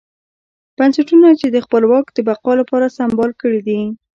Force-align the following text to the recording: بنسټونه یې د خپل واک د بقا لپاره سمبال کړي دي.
بنسټونه 0.77 1.27
یې 1.39 1.47
د 1.55 1.57
خپل 1.65 1.83
واک 1.91 2.05
د 2.13 2.17
بقا 2.27 2.51
لپاره 2.61 2.93
سمبال 2.97 3.31
کړي 3.41 3.61
دي. 3.67 3.79